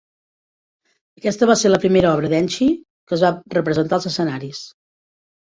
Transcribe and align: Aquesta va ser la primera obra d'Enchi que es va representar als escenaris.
Aquesta 1.21 1.47
va 1.51 1.55
ser 1.63 1.71
la 1.71 1.79
primera 1.83 2.09
obra 2.13 2.31
d'Enchi 2.33 2.71
que 2.81 3.17
es 3.19 3.27
va 3.27 3.33
representar 3.59 4.01
als 4.01 4.11
escenaris. 4.13 4.65